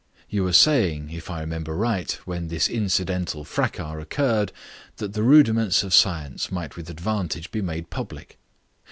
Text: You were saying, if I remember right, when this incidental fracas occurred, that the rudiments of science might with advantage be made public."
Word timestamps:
You 0.31 0.43
were 0.45 0.51
saying, 0.51 1.11
if 1.11 1.29
I 1.29 1.41
remember 1.41 1.75
right, 1.75 2.11
when 2.25 2.47
this 2.47 2.67
incidental 2.67 3.43
fracas 3.43 4.01
occurred, 4.01 4.51
that 4.97 5.13
the 5.13 5.21
rudiments 5.21 5.83
of 5.83 5.93
science 5.93 6.51
might 6.51 6.75
with 6.75 6.89
advantage 6.89 7.51
be 7.51 7.61
made 7.61 7.91
public." 7.91 8.39